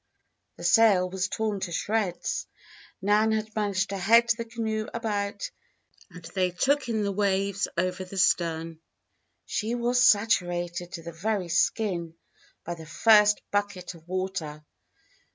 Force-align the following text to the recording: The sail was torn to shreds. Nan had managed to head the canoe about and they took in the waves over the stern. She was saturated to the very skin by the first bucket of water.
The 0.55 0.63
sail 0.63 1.07
was 1.11 1.27
torn 1.27 1.59
to 1.59 1.71
shreds. 1.71 2.47
Nan 3.03 3.31
had 3.33 3.55
managed 3.55 3.89
to 3.89 3.99
head 3.99 4.29
the 4.35 4.45
canoe 4.45 4.87
about 4.91 5.51
and 6.09 6.25
they 6.33 6.49
took 6.49 6.89
in 6.89 7.03
the 7.03 7.11
waves 7.11 7.67
over 7.77 8.03
the 8.03 8.17
stern. 8.17 8.79
She 9.45 9.75
was 9.75 10.01
saturated 10.01 10.93
to 10.93 11.03
the 11.03 11.11
very 11.11 11.49
skin 11.49 12.15
by 12.63 12.73
the 12.73 12.87
first 12.87 13.43
bucket 13.51 13.93
of 13.93 14.07
water. 14.07 14.65